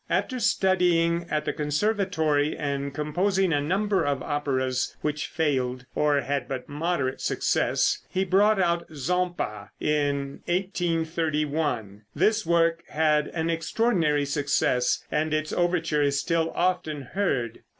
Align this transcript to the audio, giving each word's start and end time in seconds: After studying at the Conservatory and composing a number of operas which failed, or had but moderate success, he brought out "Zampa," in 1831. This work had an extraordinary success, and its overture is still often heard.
After 0.09 0.39
studying 0.39 1.27
at 1.29 1.45
the 1.45 1.53
Conservatory 1.53 2.57
and 2.57 2.91
composing 2.91 3.53
a 3.53 3.61
number 3.61 4.03
of 4.03 4.23
operas 4.23 4.97
which 5.01 5.27
failed, 5.27 5.85
or 5.93 6.21
had 6.21 6.47
but 6.47 6.67
moderate 6.67 7.21
success, 7.21 7.99
he 8.09 8.25
brought 8.25 8.59
out 8.59 8.87
"Zampa," 8.95 9.69
in 9.79 10.41
1831. 10.47 12.01
This 12.15 12.47
work 12.47 12.81
had 12.87 13.27
an 13.27 13.51
extraordinary 13.51 14.25
success, 14.25 15.05
and 15.11 15.35
its 15.35 15.53
overture 15.53 16.01
is 16.01 16.19
still 16.19 16.51
often 16.55 17.03
heard. 17.03 17.61